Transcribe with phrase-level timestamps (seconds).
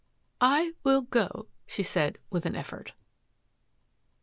[0.61, 2.93] "I will go," she said with a»n effort.